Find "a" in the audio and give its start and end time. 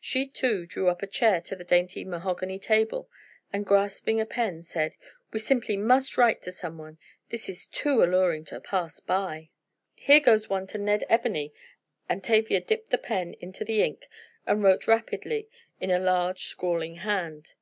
1.02-1.06, 4.20-4.24, 15.90-15.98